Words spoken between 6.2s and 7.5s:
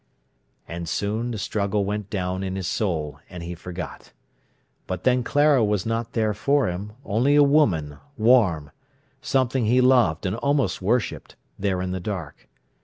for him, only a